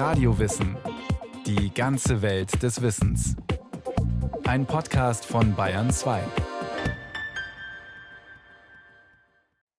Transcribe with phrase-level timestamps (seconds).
[0.00, 0.78] Radiowissen.
[1.44, 3.36] Die ganze Welt des Wissens.
[4.44, 6.22] Ein Podcast von Bayern 2.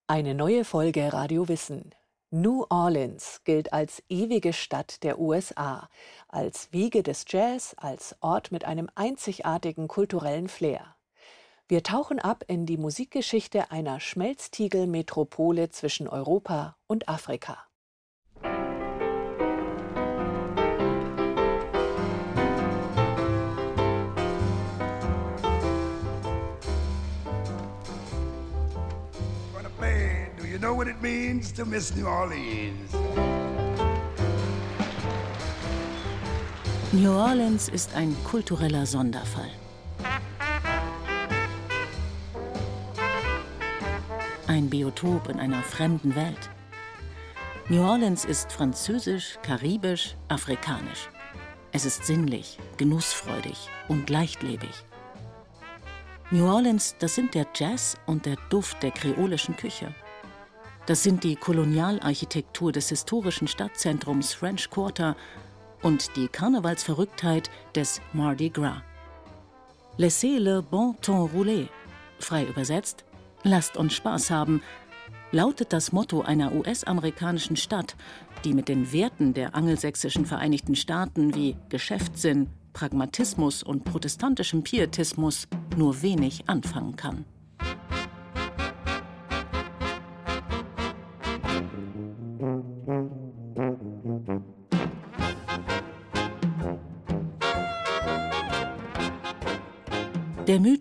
[0.06, 1.92] Eine neue Folge Radiowissen.
[2.30, 5.88] New Orleans gilt als ewige Stadt der USA,
[6.28, 10.94] als Wiege des Jazz, als Ort mit einem einzigartigen kulturellen Flair.
[11.66, 17.66] Wir tauchen ab in die Musikgeschichte einer Schmelztiegelmetropole zwischen Europa und Afrika.
[30.58, 32.92] Know what it means to miss New Orleans.
[36.92, 39.50] New Orleans ist ein kultureller Sonderfall.
[44.46, 46.50] Ein Biotop in einer fremden Welt.
[47.70, 51.08] New Orleans ist französisch, karibisch, afrikanisch.
[51.72, 54.84] Es ist sinnlich, genussfreudig und leichtlebig.
[56.30, 59.94] New Orleans, das sind der Jazz und der Duft der kreolischen Küche.
[60.86, 65.16] Das sind die Kolonialarchitektur des historischen Stadtzentrums French Quarter
[65.80, 68.82] und die Karnevalsverrücktheit des Mardi Gras.
[69.96, 71.68] Laissez le bon temps rouler,
[72.18, 73.04] frei übersetzt,
[73.44, 74.60] lasst uns Spaß haben,
[75.30, 77.94] lautet das Motto einer US-amerikanischen Stadt,
[78.44, 86.02] die mit den Werten der angelsächsischen Vereinigten Staaten wie Geschäftssinn, Pragmatismus und protestantischem Pietismus nur
[86.02, 87.24] wenig anfangen kann.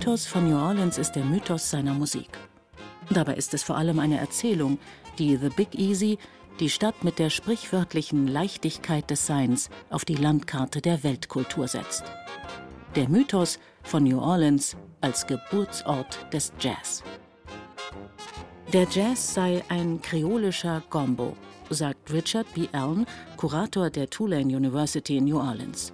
[0.02, 2.30] Mythos von New Orleans ist der Mythos seiner Musik.
[3.12, 4.80] Dabei ist es vor allem eine Erzählung,
[5.20, 6.18] die The Big Easy,
[6.60, 12.04] die Stadt mit der sprichwörtlichen Leichtigkeit des Seins, auf die Landkarte der Weltkultur setzt.
[12.96, 17.04] Der Mythos von New Orleans als Geburtsort des Jazz.
[18.74, 21.38] Der Jazz sei ein kreolischer Gombo,
[21.70, 22.68] sagt Richard B.
[22.72, 23.06] Allen,
[23.38, 25.94] Kurator der Tulane University in New Orleans.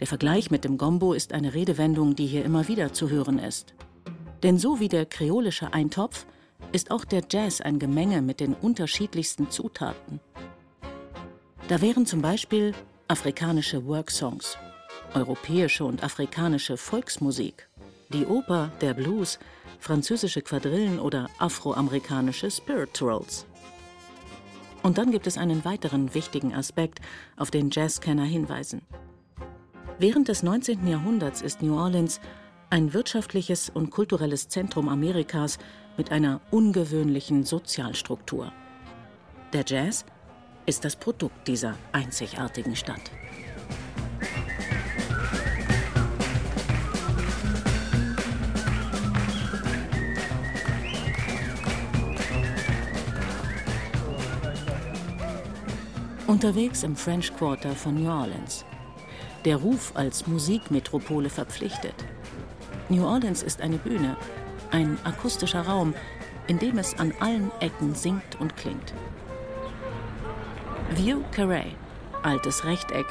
[0.00, 3.74] Der Vergleich mit dem Gombo ist eine Redewendung, die hier immer wieder zu hören ist.
[4.42, 6.26] Denn so wie der kreolische Eintopf
[6.72, 10.20] ist auch der Jazz ein Gemenge mit den unterschiedlichsten Zutaten.
[11.68, 12.74] Da wären zum Beispiel
[13.08, 14.58] afrikanische Worksongs,
[15.14, 17.68] europäische und afrikanische Volksmusik,
[18.10, 19.38] die Oper, der Blues,
[19.78, 23.46] französische Quadrillen oder afroamerikanische Spirituals.
[24.82, 27.00] Und dann gibt es einen weiteren wichtigen Aspekt,
[27.36, 28.82] auf den Jazzkenner hinweisen.
[29.98, 30.86] Während des 19.
[30.86, 32.20] Jahrhunderts ist New Orleans
[32.68, 35.58] ein wirtschaftliches und kulturelles Zentrum Amerikas
[35.96, 38.52] mit einer ungewöhnlichen Sozialstruktur.
[39.54, 40.04] Der Jazz
[40.66, 43.10] ist das Produkt dieser einzigartigen Stadt.
[56.26, 58.65] Unterwegs im French Quarter von New Orleans
[59.46, 61.94] der Ruf als Musikmetropole verpflichtet.
[62.88, 64.16] New Orleans ist eine Bühne,
[64.72, 65.94] ein akustischer Raum,
[66.48, 68.92] in dem es an allen Ecken singt und klingt.
[70.90, 71.64] View Carré,
[72.22, 73.06] altes Rechteck,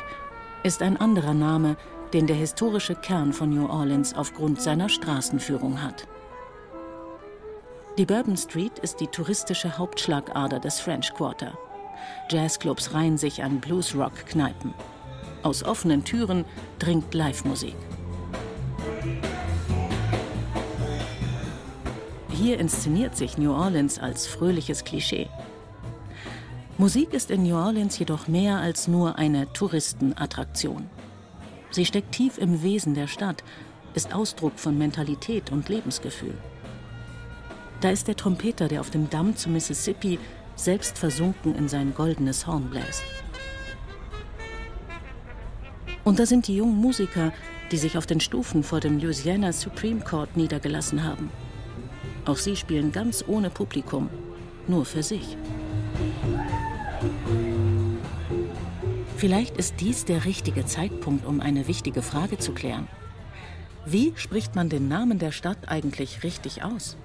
[0.64, 1.78] ist ein anderer Name,
[2.14, 6.06] den der historische Kern von New Orleans aufgrund seiner Straßenführung hat.
[7.98, 11.58] Die Bourbon Street ist die touristische Hauptschlagader des French Quarter.
[12.30, 14.74] Jazzclubs reihen sich an Bluesrock-Kneipen.
[15.46, 16.44] Aus offenen Türen
[16.80, 17.76] dringt Live-Musik.
[22.32, 25.30] Hier inszeniert sich New Orleans als fröhliches Klischee.
[26.80, 30.90] Musik ist in New Orleans jedoch mehr als nur eine Touristenattraktion.
[31.70, 33.44] Sie steckt tief im Wesen der Stadt,
[33.94, 36.40] ist Ausdruck von Mentalität und Lebensgefühl.
[37.82, 40.18] Da ist der Trompeter, der auf dem Damm zum Mississippi
[40.56, 43.04] selbst versunken in sein goldenes Horn bläst.
[46.06, 47.34] Und da sind die jungen Musiker,
[47.72, 51.32] die sich auf den Stufen vor dem Louisiana Supreme Court niedergelassen haben.
[52.26, 54.10] Auch sie spielen ganz ohne Publikum,
[54.68, 55.36] nur für sich.
[59.18, 62.88] Vielleicht ist dies der richtige Zeitpunkt, um eine wichtige Frage zu klären.
[63.88, 66.98] Wie spricht man den Namen der Stadt eigentlich richtig aus?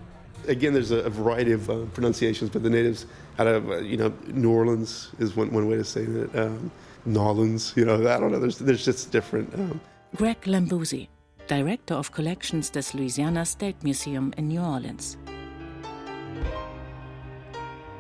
[0.49, 3.07] Again, there's a, variety of uh, pronunciations, but the natives
[3.39, 6.35] a, uh, you know, New Orleans is one, one way to say it.
[6.35, 6.71] Um,
[7.07, 8.41] Nolans, you know, I don't know.
[8.41, 9.53] There's, there's just different.
[9.55, 9.81] Um
[10.17, 11.09] Greg Lambusi,
[11.47, 15.17] Director of Collections des Louisiana State Museum in New Orleans.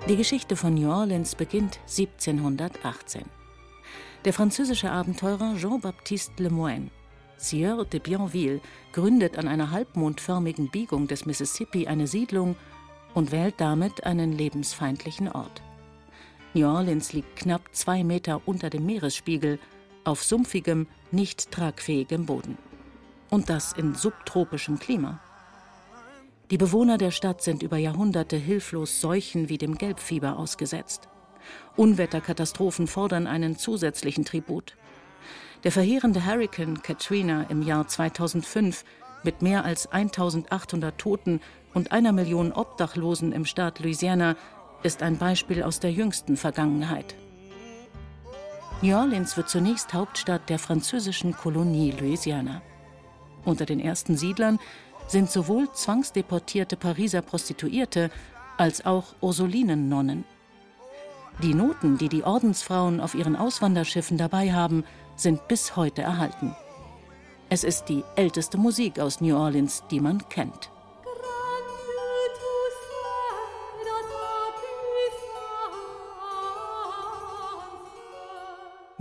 [0.08, 3.22] Die Geschichte von New Orleans beginnt 1718.
[4.24, 6.90] Der französische Abenteurer Jean-Baptiste Lemoyne,
[7.36, 8.60] Sieur de Bienville,
[8.92, 12.56] gründet an einer halbmondförmigen Biegung des Mississippi eine Siedlung
[13.14, 15.62] und wählt damit einen lebensfeindlichen Ort.
[16.52, 19.60] New Orleans liegt knapp zwei Meter unter dem Meeresspiegel
[20.02, 22.58] auf sumpfigem, nicht tragfähigem Boden.
[23.30, 25.20] Und das in subtropischem Klima.
[26.50, 31.08] Die Bewohner der Stadt sind über Jahrhunderte hilflos Seuchen wie dem Gelbfieber ausgesetzt.
[31.76, 34.76] Unwetterkatastrophen fordern einen zusätzlichen Tribut.
[35.62, 38.84] Der verheerende Hurrikan Katrina im Jahr 2005
[39.22, 41.40] mit mehr als 1800 Toten
[41.74, 44.36] und einer Million Obdachlosen im Staat Louisiana
[44.82, 47.14] ist ein Beispiel aus der jüngsten Vergangenheit.
[48.82, 52.62] New Orleans wird zunächst Hauptstadt der französischen Kolonie Louisiana.
[53.44, 54.58] Unter den ersten Siedlern
[55.06, 58.10] sind sowohl zwangsdeportierte Pariser Prostituierte
[58.56, 60.24] als auch Ursulinennonnen.
[61.42, 64.84] Die Noten, die die Ordensfrauen auf ihren Auswanderschiffen dabei haben,
[65.16, 66.54] sind bis heute erhalten.
[67.48, 70.70] Es ist die älteste Musik aus New Orleans, die man kennt.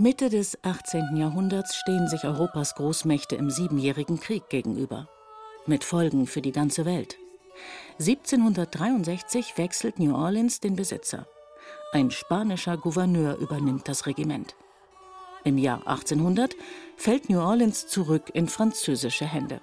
[0.00, 1.14] Mitte des 18.
[1.16, 5.10] Jahrhunderts stehen sich Europas Großmächte im Siebenjährigen Krieg gegenüber.
[5.66, 7.18] Mit Folgen für die ganze Welt.
[7.98, 11.26] 1763 wechselt New Orleans den Besitzer.
[11.92, 14.56] Ein spanischer Gouverneur übernimmt das Regiment.
[15.44, 16.56] Im Jahr 1800
[16.96, 19.60] fällt New Orleans zurück in französische Hände.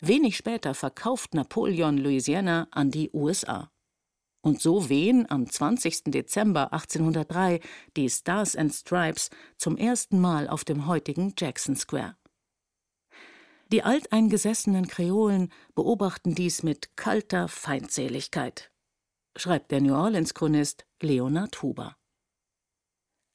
[0.00, 3.70] Wenig später verkauft Napoleon Louisiana an die USA.
[4.42, 6.04] Und so wehen am 20.
[6.04, 7.60] Dezember 1803
[7.96, 12.16] die Stars and Stripes zum ersten Mal auf dem heutigen Jackson Square.
[13.70, 18.72] Die alteingesessenen Kreolen beobachten dies mit kalter Feindseligkeit,
[19.36, 21.96] schreibt der New Orleans-Chronist Leonard Huber.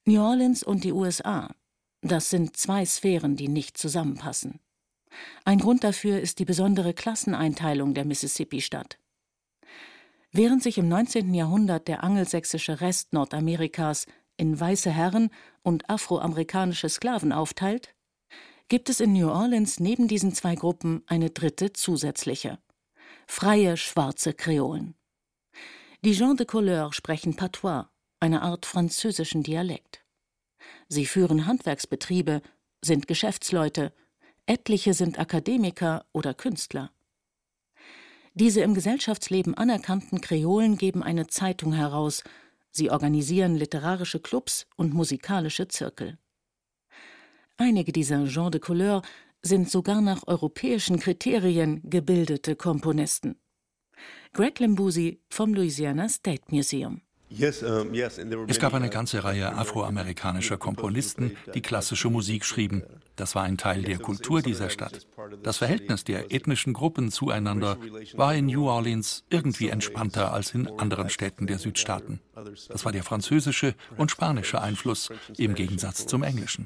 [0.05, 1.55] New Orleans und die USA,
[2.01, 4.59] das sind zwei Sphären, die nicht zusammenpassen.
[5.45, 8.99] Ein Grund dafür ist die besondere Klasseneinteilung der Mississippi-Stadt.
[10.37, 11.33] Während sich im 19.
[11.33, 14.05] Jahrhundert der angelsächsische Rest Nordamerikas
[14.35, 15.29] in weiße Herren
[15.63, 17.95] und afroamerikanische Sklaven aufteilt,
[18.67, 22.59] gibt es in New Orleans neben diesen zwei Gruppen eine dritte zusätzliche.
[23.27, 24.95] Freie schwarze Kreolen.
[26.03, 27.85] Die Gens de Couleur sprechen Patois,
[28.19, 30.03] eine Art französischen Dialekt.
[30.89, 32.41] Sie führen Handwerksbetriebe,
[32.83, 33.93] sind Geschäftsleute,
[34.47, 36.91] etliche sind Akademiker oder Künstler.
[38.37, 42.21] Diese im Gesellschaftsleben anerkannten Kreolen geben eine Zeitung heraus,
[42.69, 46.17] sie organisieren literarische Clubs und musikalische Zirkel.
[47.55, 49.03] Einige dieser Gens de Couleur
[49.41, 53.39] sind sogar nach europäischen Kriterien gebildete Komponisten.
[54.33, 57.04] Greg Limbusi vom Louisiana State Museum.
[57.29, 62.83] Es gab eine ganze Reihe afroamerikanischer Komponisten, die klassische Musik schrieben.
[63.15, 65.07] Das war ein Teil der Kultur dieser Stadt.
[65.41, 67.77] Das Verhältnis der ethnischen Gruppen zueinander
[68.13, 72.19] war in New Orleans irgendwie entspannter als in anderen Städten der Südstaaten.
[72.69, 76.65] Das war der französische und spanische Einfluss im Gegensatz zum englischen.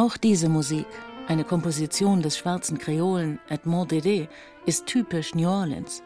[0.00, 0.86] Auch diese Musik,
[1.28, 4.28] eine Komposition des schwarzen Kreolen Edmond Dédé,
[4.64, 6.02] ist typisch New Orleans.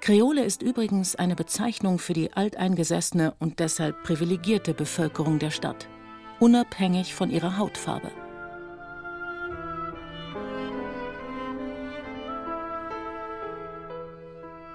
[0.00, 5.86] Kreole ist übrigens eine Bezeichnung für die alteingesessene und deshalb privilegierte Bevölkerung der Stadt,
[6.40, 8.10] unabhängig von ihrer Hautfarbe.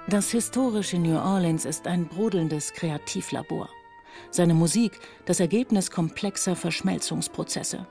[0.08, 3.70] Das historische New Orleans ist ein brodelndes Kreativlabor
[4.31, 7.88] seine Musik das Ergebnis komplexer Verschmelzungsprozesse.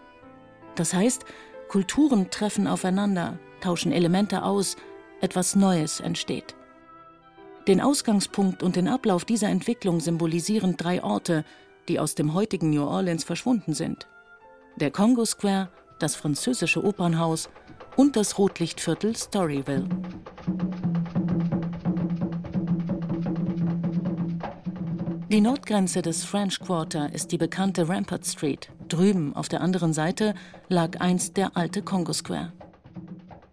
[0.74, 1.24] Das heißt,
[1.68, 4.76] Kulturen treffen aufeinander, tauschen Elemente aus,
[5.20, 6.54] etwas Neues entsteht.
[7.66, 11.44] Den Ausgangspunkt und den Ablauf dieser Entwicklung symbolisieren drei Orte,
[11.88, 14.06] die aus dem heutigen New Orleans verschwunden sind.
[14.76, 17.48] Der Congo Square, das französische Opernhaus
[17.96, 19.88] und das Rotlichtviertel Storyville.
[25.36, 28.70] Die Nordgrenze des French Quarter ist die bekannte Rampart Street.
[28.88, 30.32] Drüben auf der anderen Seite
[30.70, 32.54] lag einst der alte Congo Square.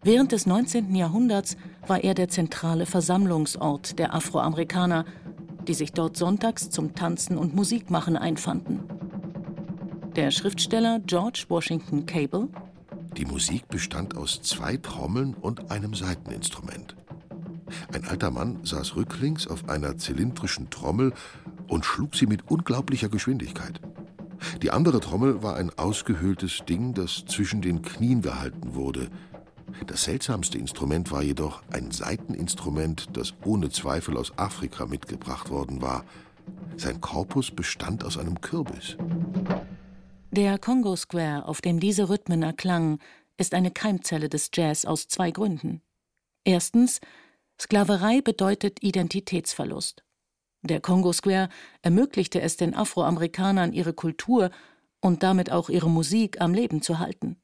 [0.01, 0.95] Während des 19.
[0.95, 5.03] Jahrhunderts war er der zentrale Versammlungsort der Afroamerikaner,
[5.67, 8.85] die sich dort sonntags zum Tanzen und Musikmachen einfanden.
[10.15, 12.47] Der Schriftsteller George Washington Cable
[13.17, 16.95] Die Musik bestand aus zwei Trommeln und einem Saiteninstrument.
[17.93, 21.11] Ein alter Mann saß rücklings auf einer zylindrischen Trommel
[21.67, 23.79] und schlug sie mit unglaublicher Geschwindigkeit.
[24.61, 29.09] Die andere Trommel war ein ausgehöhltes Ding, das zwischen den Knien gehalten wurde.
[29.87, 36.05] Das seltsamste Instrument war jedoch ein Saiteninstrument, das ohne Zweifel aus Afrika mitgebracht worden war.
[36.77, 38.97] Sein Korpus bestand aus einem Kürbis.
[40.31, 42.99] Der Congo Square, auf dem diese Rhythmen erklangen,
[43.37, 45.81] ist eine Keimzelle des Jazz aus zwei Gründen.
[46.43, 46.99] Erstens,
[47.59, 50.03] Sklaverei bedeutet Identitätsverlust.
[50.63, 51.49] Der Congo Square
[51.81, 54.49] ermöglichte es den Afroamerikanern, ihre Kultur
[55.01, 57.35] und damit auch ihre Musik am Leben zu halten.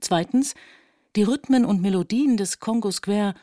[0.00, 0.54] Zweitens,
[1.16, 3.34] die Rhythmen und Melodien des Congo Square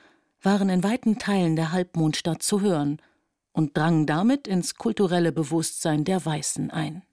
[0.42, 3.02] waren in weiten Teilen der Halbmondstadt zu hören
[3.52, 7.04] und drangen damit ins kulturelle Bewusstsein der Weißen ein.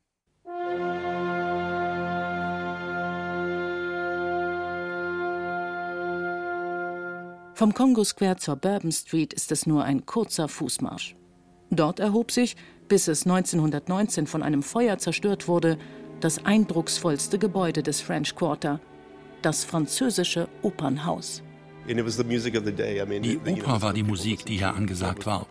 [7.54, 11.16] Vom Congo Square zur Bourbon Street ist es nur ein kurzer Fußmarsch.
[11.70, 12.56] Dort erhob sich,
[12.88, 15.78] bis es 1919 von einem Feuer zerstört wurde,
[16.20, 18.80] das eindrucksvollste Gebäude des French Quarter,
[19.42, 21.42] das französische Opernhaus.
[21.86, 25.46] Die Oper war die Musik, die hier angesagt war.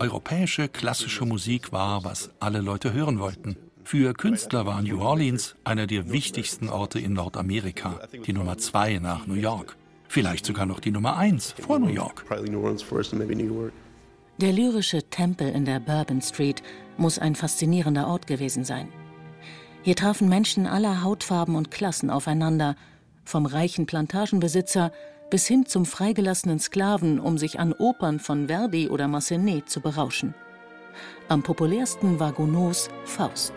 [0.00, 3.56] Europäische klassische Musik war, was alle Leute hören wollten.
[3.84, 9.28] Für Künstler war New Orleans einer der wichtigsten Orte in Nordamerika, die Nummer zwei nach
[9.28, 9.76] New York.
[10.08, 12.24] Vielleicht sogar noch die Nummer eins vor New York.
[14.38, 16.62] Der lyrische Tempel in der Bourbon Street
[16.98, 18.88] muss ein faszinierender Ort gewesen sein.
[19.82, 22.76] Hier trafen Menschen aller Hautfarben und Klassen aufeinander,
[23.24, 24.92] vom reichen Plantagenbesitzer
[25.30, 30.34] bis hin zum freigelassenen Sklaven, um sich an Opern von Verdi oder Massenet zu berauschen.
[31.28, 33.54] Am populärsten war Gounods Faust.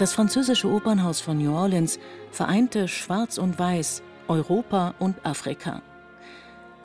[0.00, 1.98] Das französische Opernhaus von New Orleans
[2.30, 5.82] vereinte Schwarz und Weiß, Europa und Afrika.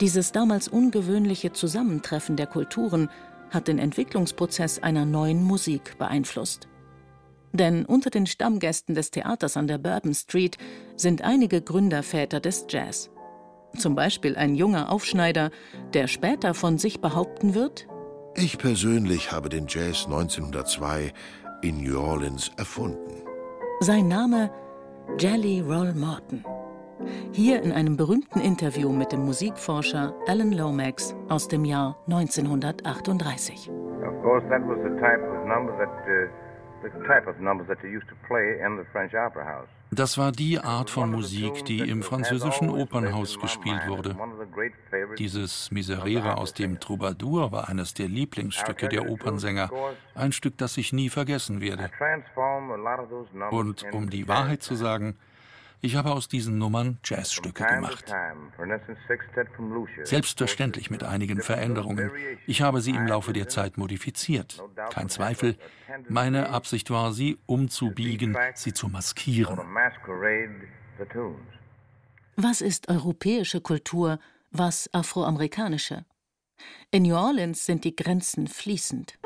[0.02, 3.08] Dieses damals ungewöhnliche Zusammentreffen der Kulturen
[3.48, 6.68] hat den Entwicklungsprozess einer neuen Musik beeinflusst.
[7.54, 10.58] Denn unter den Stammgästen des Theaters an der Bourbon Street
[10.96, 13.08] sind einige Gründerväter des Jazz.
[13.78, 15.52] Zum Beispiel ein junger Aufschneider,
[15.94, 17.86] der später von sich behaupten wird:
[18.34, 21.14] Ich persönlich habe den Jazz 1902
[21.62, 23.22] in New Orleans erfunden.
[23.80, 24.50] Sein Name
[25.18, 26.44] Jelly Roll Morton.
[27.32, 33.70] Hier in einem berühmten Interview mit dem Musikforscher Alan Lomax aus dem Jahr 1938.
[33.70, 36.28] Of course, that was the type of number that uh,
[39.90, 44.16] das war die Art von Musik, die im französischen Opernhaus gespielt wurde.
[45.18, 49.70] Dieses Miserere aus dem Troubadour war eines der Lieblingsstücke der Opernsänger,
[50.14, 51.90] ein Stück, das ich nie vergessen werde.
[53.50, 55.16] Und um die Wahrheit zu sagen,
[55.86, 58.12] ich habe aus diesen Nummern Jazzstücke gemacht.
[60.02, 62.10] Selbstverständlich mit einigen Veränderungen.
[62.46, 64.62] Ich habe sie im Laufe der Zeit modifiziert.
[64.90, 65.56] Kein Zweifel.
[66.08, 69.60] Meine Absicht war, sie umzubiegen, sie zu maskieren.
[72.36, 74.18] Was ist europäische Kultur,
[74.50, 76.04] was afroamerikanische?
[76.90, 79.18] In New Orleans sind die Grenzen fließend.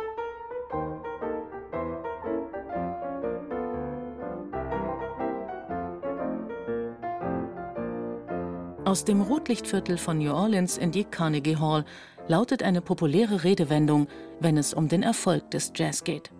[8.91, 11.85] Aus dem Rotlichtviertel von New Orleans in die Carnegie Hall
[12.27, 14.09] lautet eine populäre Redewendung,
[14.41, 16.33] wenn es um den Erfolg des Jazz geht.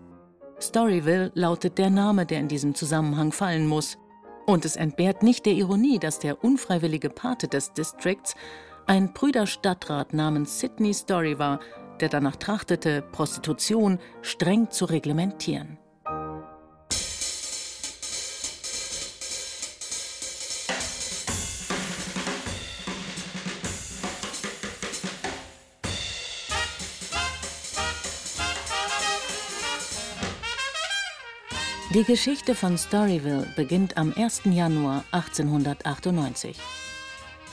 [0.59, 3.97] Storyville lautet der Name, der in diesem Zusammenhang fallen muss.
[4.45, 8.35] Und es entbehrt nicht der Ironie, dass der unfreiwillige Pate des Districts
[8.85, 11.61] ein prüder Stadtrat namens Sidney Story war,
[12.01, 15.77] der danach trachtete, Prostitution streng zu reglementieren.
[31.93, 34.43] Die Geschichte von Storyville beginnt am 1.
[34.45, 36.57] Januar 1898.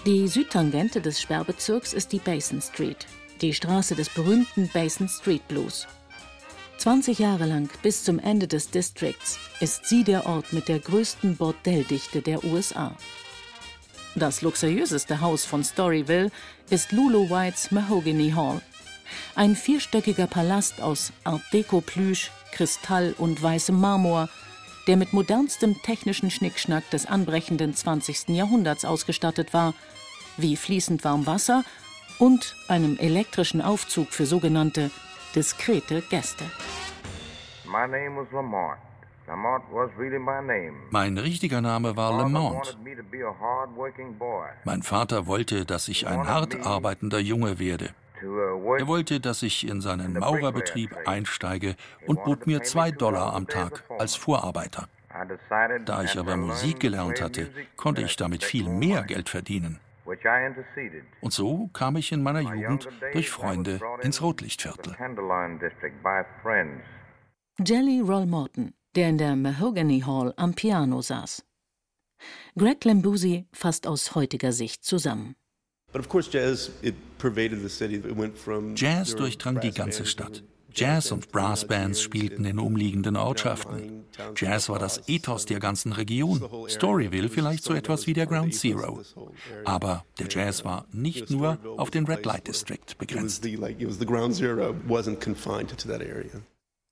[0.06, 3.08] Die Südtangente des Sperrbezirks ist die Basin Street,
[3.40, 5.88] die Straße des berühmten Basin Street Blues.
[6.76, 11.36] 20 Jahre lang bis zum Ende des Districts ist sie der Ort mit der größten
[11.36, 12.94] Bordelldichte der USA.
[14.14, 16.30] Das luxuriöseste Haus von Storyville
[16.70, 18.62] ist Lulu Whites Mahogany Hall.
[19.34, 24.28] Ein vierstöckiger Palast aus Art Deco Plüsch, Kristall und weißem Marmor,
[24.86, 28.28] der mit modernstem technischen Schnickschnack des anbrechenden 20.
[28.28, 29.74] Jahrhunderts ausgestattet war,
[30.36, 31.64] wie fließend warm Wasser
[32.18, 34.90] und einem elektrischen Aufzug für sogenannte
[35.34, 36.44] diskrete Gäste.
[37.64, 38.78] My name was Lamont.
[40.90, 42.78] Mein richtiger Name war Lamont.
[44.64, 47.90] Mein Vater wollte, dass ich ein hart arbeitender Junge werde.
[48.20, 53.84] Er wollte, dass ich in seinen Maurerbetrieb einsteige und bot mir zwei Dollar am Tag
[53.98, 54.88] als Vorarbeiter.
[55.84, 59.80] Da ich aber Musik gelernt hatte, konnte ich damit viel mehr Geld verdienen.
[61.20, 64.96] Und so kam ich in meiner Jugend durch Freunde ins Rotlichtviertel.
[67.64, 71.44] Jelly Roll Morton, der in der Mahogany Hall am Piano saß.
[72.56, 75.36] Greg Lambusi fasst aus heutiger Sicht zusammen.
[78.76, 80.42] Jazz durchdrang die ganze Stadt.
[80.74, 84.04] Jazz- und Brassbands spielten in umliegenden Ortschaften.
[84.36, 86.46] Jazz war das Ethos der ganzen Region.
[86.68, 89.02] Storyville vielleicht so etwas wie der Ground Zero.
[89.64, 93.44] Aber der Jazz war nicht nur auf den Red Light District begrenzt.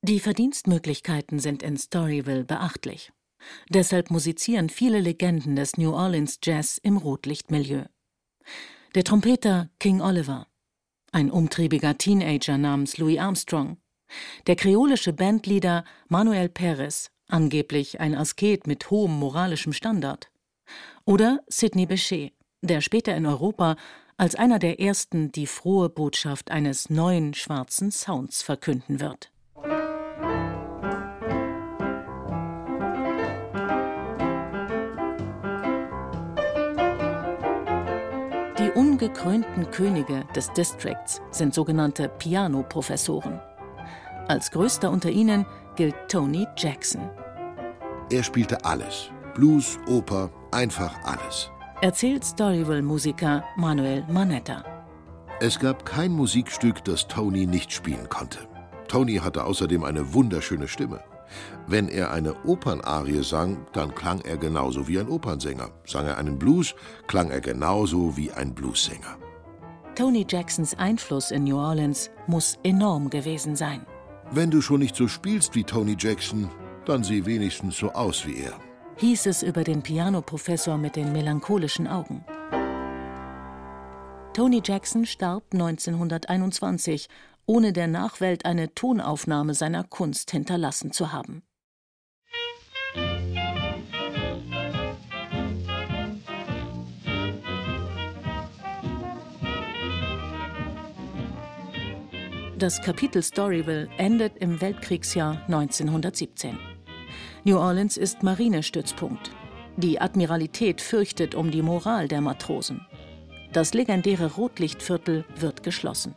[0.03, 3.12] Die Verdienstmöglichkeiten sind in Storyville beachtlich.
[3.69, 7.85] Deshalb musizieren viele Legenden des New Orleans Jazz im Rotlichtmilieu.
[8.97, 10.47] Der Trompeter King Oliver,
[11.12, 13.76] ein umtriebiger Teenager namens Louis Armstrong,
[14.47, 20.31] der kreolische Bandleader Manuel Perez, angeblich ein Asket mit hohem moralischem Standard,
[21.05, 23.76] oder Sidney Bechet, der später in Europa
[24.17, 29.31] als einer der ersten die frohe Botschaft eines neuen schwarzen Sounds verkünden wird.
[38.76, 43.40] Ungekrönten Könige des Districts sind sogenannte Piano-Professoren.
[44.28, 47.09] Als größter unter ihnen gilt Tony Jackson.
[48.11, 49.11] Er spielte alles.
[49.35, 51.50] Blues, Oper, einfach alles.
[51.80, 54.64] Erzählt Storyville-Musiker Manuel Manetta.
[55.40, 58.38] Es gab kein Musikstück, das Tony nicht spielen konnte.
[58.88, 61.00] Tony hatte außerdem eine wunderschöne Stimme.
[61.66, 65.71] Wenn er eine Opernarie sang, dann klang er genauso wie ein Opernsänger.
[65.85, 66.75] Sang er einen Blues,
[67.06, 69.16] klang er genauso wie ein Bluessänger.
[69.95, 73.86] Tony Jacksons Einfluss in New Orleans muss enorm gewesen sein.
[74.30, 76.50] Wenn du schon nicht so spielst wie Tony Jackson,
[76.84, 78.54] dann sieh wenigstens so aus wie er.
[78.97, 82.25] Hieß es über den Pianoprofessor mit den melancholischen Augen.
[84.32, 87.08] Tony Jackson starb 1921
[87.47, 91.43] ohne der Nachwelt eine Tonaufnahme seiner Kunst hinterlassen zu haben.
[102.59, 106.59] Das Kapitel Storyville endet im Weltkriegsjahr 1917.
[107.45, 109.30] New Orleans ist Marinestützpunkt.
[109.76, 112.87] Die Admiralität fürchtet um die Moral der Matrosen.
[113.52, 116.17] Das legendäre Rotlichtviertel wird geschlossen.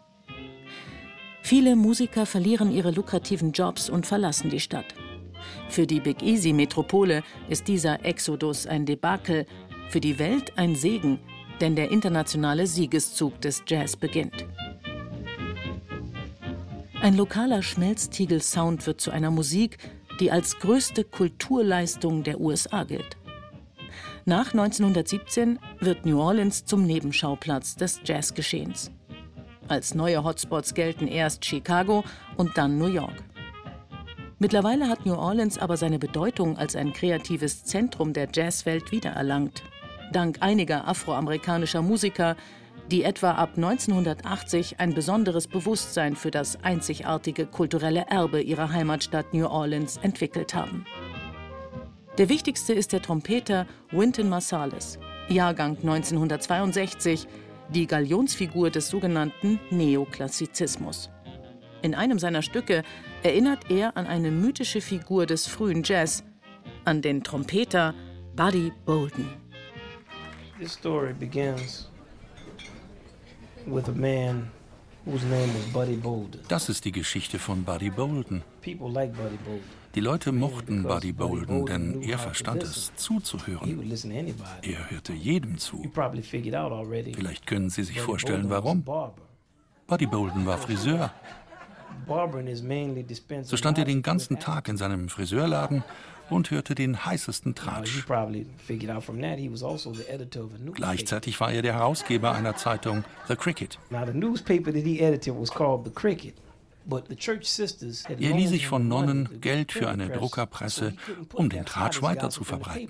[1.49, 4.93] Viele Musiker verlieren ihre lukrativen Jobs und verlassen die Stadt.
[5.67, 9.47] Für die Big Easy Metropole ist dieser Exodus ein Debakel,
[9.89, 11.17] für die Welt ein Segen,
[11.59, 14.45] denn der internationale Siegeszug des Jazz beginnt.
[17.01, 19.79] Ein lokaler Schmelztiegel-Sound wird zu einer Musik,
[20.19, 23.17] die als größte Kulturleistung der USA gilt.
[24.23, 28.91] Nach 1917 wird New Orleans zum Nebenschauplatz des Jazzgeschehens.
[29.69, 32.03] Als neue Hotspots gelten erst Chicago
[32.37, 33.23] und dann New York.
[34.39, 39.61] Mittlerweile hat New Orleans aber seine Bedeutung als ein kreatives Zentrum der Jazzwelt wiedererlangt.
[40.11, 42.35] Dank einiger afroamerikanischer Musiker,
[42.89, 49.45] die etwa ab 1980 ein besonderes Bewusstsein für das einzigartige kulturelle Erbe ihrer Heimatstadt New
[49.45, 50.85] Orleans entwickelt haben.
[52.17, 57.27] Der wichtigste ist der Trompeter Wynton Marsalis, Jahrgang 1962,
[57.73, 61.09] die Galionsfigur des sogenannten Neoklassizismus.
[61.81, 62.83] In einem seiner Stücke
[63.23, 66.23] erinnert er an eine mythische Figur des frühen Jazz,
[66.85, 67.93] an den Trompeter
[68.35, 69.29] Buddy Bolden.
[70.59, 71.89] This story begins
[73.65, 74.51] with a man
[76.47, 78.43] Das ist die Geschichte von Buddy Bolden.
[79.95, 83.81] Die Leute mochten Buddy Bolden, denn er verstand es, zuzuhören.
[84.61, 85.81] Er hörte jedem zu.
[87.15, 88.83] Vielleicht können Sie sich vorstellen, warum.
[89.87, 91.11] Buddy Bolden war Friseur.
[93.43, 95.83] So stand er den ganzen Tag in seinem Friseurladen
[96.29, 98.05] und hörte den heißesten Tratsch.
[98.09, 98.33] Also
[100.73, 103.79] Gleichzeitig war er der Herausgeber einer Zeitung, The Cricket.
[108.19, 110.93] Er lieh sich von Nonnen Geld für eine Druckerpresse,
[111.33, 112.89] um den Tratsch weiter zu verbreiten.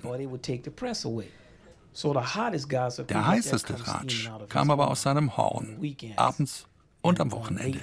[3.08, 5.76] Der heißeste Tratsch kam aber aus seinem Horn,
[6.16, 6.66] abends,
[7.02, 7.80] und am Wochenende.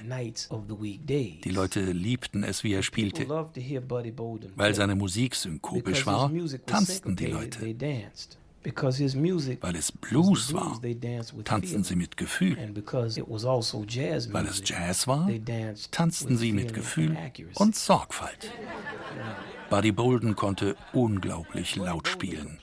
[1.43, 3.27] Die Leute liebten es, wie er spielte.
[4.55, 6.31] Weil seine Musik synkopisch war,
[6.65, 7.75] tanzten die Leute.
[8.75, 10.81] Weil es Blues war,
[11.43, 12.57] tanzten sie mit Gefühl.
[12.57, 13.49] Also
[14.33, 15.29] Weil es Jazz war,
[15.91, 17.17] tanzten sie mit Gefühl
[17.55, 18.51] und Sorgfalt.
[19.69, 22.57] Buddy Bolden konnte unglaublich laut spielen.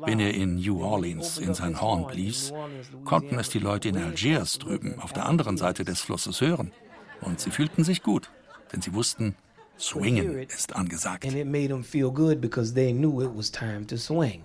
[0.00, 2.52] Wenn er in New Orleans in sein Horn blies,
[3.04, 6.72] konnten es die Leute in Algiers drüben auf der anderen Seite des Flusses hören.
[7.20, 8.30] Und sie fühlten sich gut,
[8.72, 9.36] denn sie wussten,
[9.78, 11.24] Swingen ist angesagt.
[11.24, 14.42] And it made them feel good because they knew it was time to swing.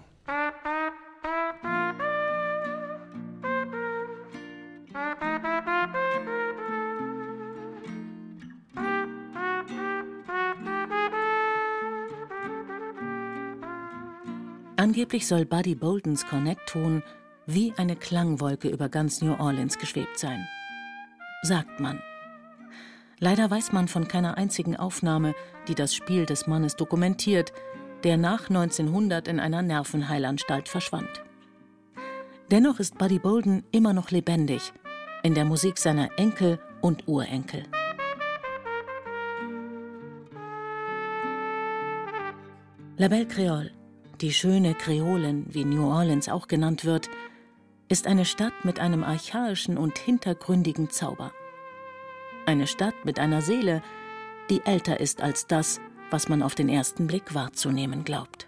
[14.96, 17.04] Angeblich soll Buddy Boldens Cornett-Ton
[17.46, 20.48] wie eine Klangwolke über ganz New Orleans geschwebt sein.
[21.42, 22.02] Sagt man.
[23.20, 25.36] Leider weiß man von keiner einzigen Aufnahme,
[25.68, 27.52] die das Spiel des Mannes dokumentiert,
[28.06, 31.26] der nach 1900 in einer Nervenheilanstalt verschwand.
[32.50, 34.72] Dennoch ist Buddy Bolden immer noch lebendig
[35.24, 37.64] in der Musik seiner Enkel und Urenkel.
[42.96, 43.74] La Belle Creole
[44.22, 47.10] die schöne Kreolen, wie New Orleans auch genannt wird,
[47.88, 51.32] ist eine Stadt mit einem archaischen und hintergründigen Zauber.
[52.46, 53.82] Eine Stadt mit einer Seele,
[54.50, 58.48] die älter ist als das, was man auf den ersten Blick wahrzunehmen glaubt.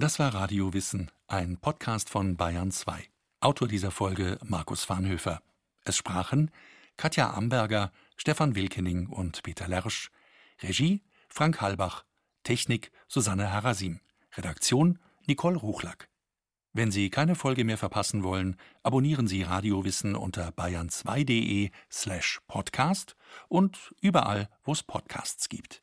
[0.00, 3.04] Das war Radio Wissen, ein Podcast von Bayern 2.
[3.40, 5.42] Autor dieser Folge Markus Farnhöfer.
[5.84, 6.50] Es sprachen
[6.96, 10.10] Katja Amberger, Stefan Wilkening und Peter Lersch.
[10.62, 12.04] Regie Frank Halbach.
[12.44, 14.00] Technik Susanne Harasim.
[14.36, 16.08] Redaktion Nicole Ruchlack.
[16.72, 23.16] Wenn Sie keine Folge mehr verpassen wollen, abonnieren Sie Radiowissen unter bayern2.de slash podcast
[23.48, 25.82] und überall, wo es Podcasts gibt.